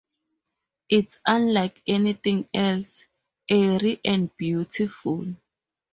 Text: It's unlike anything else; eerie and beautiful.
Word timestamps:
It's 0.89 1.19
unlike 1.27 1.79
anything 1.85 2.49
else; 2.55 3.05
eerie 3.47 4.01
and 4.03 4.35
beautiful. 4.35 5.27